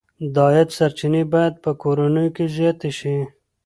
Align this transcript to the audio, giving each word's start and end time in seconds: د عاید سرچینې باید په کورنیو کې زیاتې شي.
د 0.33 0.35
عاید 0.47 0.69
سرچینې 0.77 1.23
باید 1.33 1.53
په 1.63 1.71
کورنیو 1.81 2.33
کې 2.35 2.45
زیاتې 2.55 2.89
شي. 2.99 3.17